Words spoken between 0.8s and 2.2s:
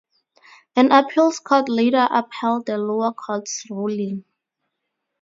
appeals court later